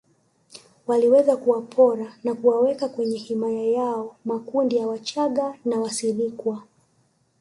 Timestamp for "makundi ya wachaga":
4.25-5.57